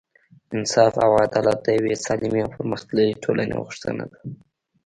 انصاف 0.55 0.93
او 1.05 1.11
عدالت 1.25 1.57
د 1.63 1.67
یوې 1.79 1.93
سالمې 2.05 2.39
او 2.45 2.53
پرمختللې 2.55 3.19
ټولنې 3.23 3.55
غوښتنه 3.63 4.03
ده. 4.11 4.19